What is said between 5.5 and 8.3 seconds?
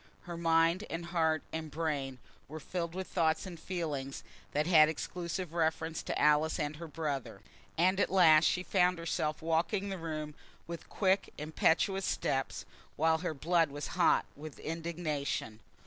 reference to Alice and her brother, and at